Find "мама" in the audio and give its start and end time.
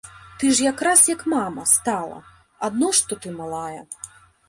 1.35-1.67